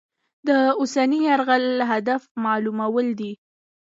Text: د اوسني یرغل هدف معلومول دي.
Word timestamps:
د 0.47 0.49
اوسني 0.79 1.19
یرغل 1.29 1.65
هدف 1.91 2.21
معلومول 2.43 3.07
دي. 3.19 3.31